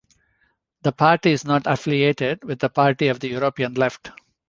[0.81, 4.09] The party is not affiliated with the Party of the European Left.